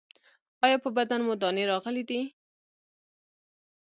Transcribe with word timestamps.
ایا 0.65 0.77
په 0.83 0.89
بدن 0.97 1.19
مو 1.27 1.33
دانې 1.41 1.63
راغلي 1.71 2.03
دي؟ 2.09 2.21